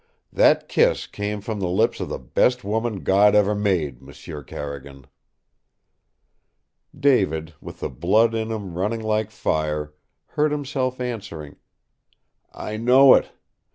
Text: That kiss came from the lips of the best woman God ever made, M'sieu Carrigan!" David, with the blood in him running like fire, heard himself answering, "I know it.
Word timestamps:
That 0.33 0.67
kiss 0.67 1.05
came 1.05 1.41
from 1.41 1.59
the 1.59 1.67
lips 1.67 1.99
of 1.99 2.09
the 2.09 2.17
best 2.17 2.63
woman 2.63 3.01
God 3.03 3.35
ever 3.35 3.53
made, 3.53 4.01
M'sieu 4.01 4.41
Carrigan!" 4.41 5.05
David, 6.99 7.53
with 7.61 7.81
the 7.81 7.89
blood 7.91 8.33
in 8.33 8.49
him 8.49 8.73
running 8.75 9.01
like 9.03 9.29
fire, 9.29 9.93
heard 10.29 10.51
himself 10.51 10.99
answering, 10.99 11.57
"I 12.51 12.77
know 12.77 13.13
it. 13.13 13.29